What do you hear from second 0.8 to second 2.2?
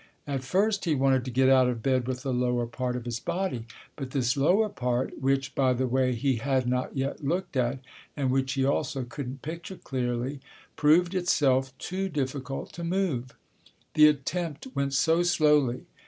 he wanted to get out of bed